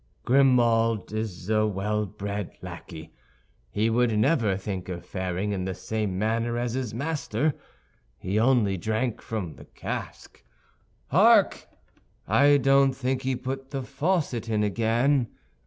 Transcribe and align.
"Grimaud 0.25 1.11
is 1.13 1.47
a 1.47 1.67
well 1.67 2.07
bred 2.07 2.57
lackey. 2.63 3.13
He 3.69 3.87
would 3.87 4.17
never 4.17 4.57
think 4.57 4.89
of 4.89 5.05
faring 5.05 5.51
in 5.51 5.65
the 5.65 5.75
same 5.75 6.17
manner 6.17 6.57
as 6.57 6.73
his 6.73 6.91
master; 6.91 7.53
he 8.17 8.39
only 8.39 8.77
drank 8.77 9.21
from 9.21 9.57
the 9.57 9.65
cask. 9.65 10.43
Hark! 11.09 11.67
I 12.27 12.57
don't 12.57 12.93
think 12.93 13.21
he 13.21 13.35
put 13.35 13.69
the 13.69 13.83
faucet 13.83 14.49
in 14.49 14.63
again. 14.63 15.27